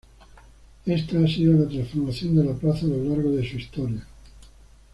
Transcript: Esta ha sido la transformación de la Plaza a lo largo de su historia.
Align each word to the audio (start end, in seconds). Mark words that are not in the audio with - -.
Esta 0.87 1.19
ha 1.19 1.27
sido 1.27 1.59
la 1.63 1.69
transformación 1.69 2.35
de 2.35 2.43
la 2.43 2.53
Plaza 2.55 2.85
a 2.85 2.89
lo 2.89 3.03
largo 3.03 3.33
de 3.33 3.47
su 3.47 3.57
historia. 3.57 4.03